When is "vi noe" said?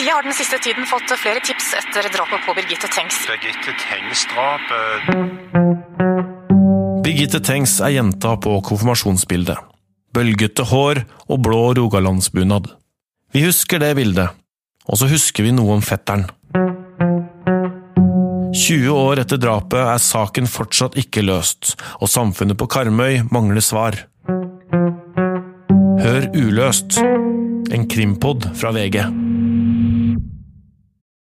15.44-15.76